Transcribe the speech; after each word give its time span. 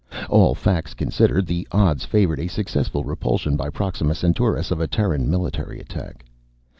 All 0.31 0.55
facts 0.55 0.95
considered, 0.95 1.45
the 1.45 1.67
odds 1.71 2.05
favored 2.05 2.39
a 2.39 2.47
successful 2.47 3.03
repulsion 3.03 3.55
by 3.55 3.69
Proxima 3.69 4.15
Centaurus 4.15 4.71
of 4.71 4.81
a 4.81 4.87
Terran 4.87 5.29
military 5.29 5.79
attack. 5.79 6.25